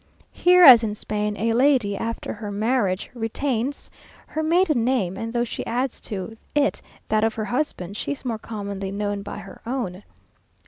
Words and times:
Here, 0.31 0.63
as 0.63 0.81
in 0.81 0.95
Spain, 0.95 1.37
a 1.37 1.53
lady, 1.53 1.95
after 1.95 2.33
her 2.33 2.49
marriage, 2.51 3.11
retains 3.13 3.91
her 4.25 4.41
maiden 4.41 4.83
name; 4.83 5.15
and 5.15 5.31
though 5.31 5.43
she 5.43 5.63
adds 5.67 6.01
to 6.01 6.35
it 6.55 6.81
that 7.07 7.23
of 7.23 7.35
her 7.35 7.45
husband, 7.45 7.95
she 7.95 8.13
is 8.13 8.25
more 8.25 8.39
commonly 8.39 8.89
known 8.89 9.21
by 9.21 9.37
her 9.37 9.61
own. 9.63 10.01